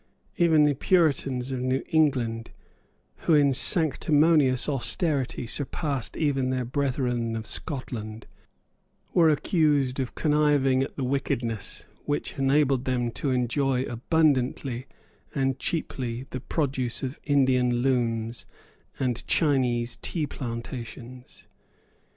[0.37, 2.49] Even the Puritans of New England,
[3.17, 8.25] who in sanctimonious austerity surpassed even their brethren of Scotland,
[9.13, 14.87] were accused of conniving at the wickedness which enabled them to enjoy abundantly
[15.35, 18.47] and cheaply the produce of Indian looms
[18.99, 21.45] and Chinese tea plantations.